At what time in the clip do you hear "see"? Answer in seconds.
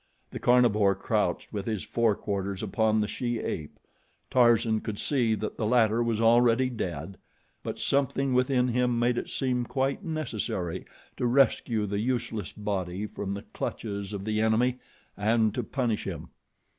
4.97-5.35